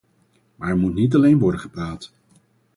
[0.55, 2.11] Maar er moet niet alleen worden gepraat.